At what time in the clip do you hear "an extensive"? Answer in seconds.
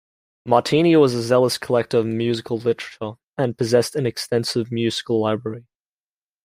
3.95-4.71